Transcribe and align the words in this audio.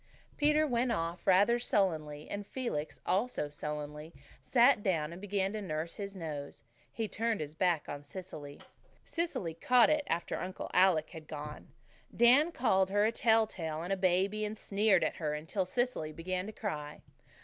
Peter 0.35 0.65
went 0.65 0.91
off 0.91 1.27
rather 1.27 1.59
sullenly, 1.59 2.27
and 2.27 2.47
Felix, 2.47 2.99
also 3.05 3.51
sullenly, 3.51 4.11
sat 4.41 4.81
down 4.81 5.11
and 5.13 5.21
began 5.21 5.53
to 5.53 5.61
nurse 5.61 5.93
his 5.97 6.15
nose. 6.15 6.63
He 6.91 7.07
turned 7.07 7.39
his 7.39 7.53
back 7.53 7.87
on 7.87 8.01
Cecily. 8.01 8.59
Cecily 9.05 9.53
"caught 9.53 9.91
it" 9.91 10.03
after 10.07 10.37
Uncle 10.39 10.71
Alec 10.73 11.11
had 11.11 11.27
gone. 11.27 11.67
Dan 12.17 12.51
called 12.51 12.89
her 12.89 13.05
a 13.05 13.11
tell 13.11 13.45
tale 13.45 13.83
and 13.83 13.93
a 13.93 13.95
baby, 13.95 14.43
and 14.43 14.57
sneered 14.57 15.03
at 15.03 15.17
her 15.17 15.35
until 15.35 15.65
Cecily 15.67 16.11
began 16.11 16.47
to 16.47 16.51
cry. 16.51 17.03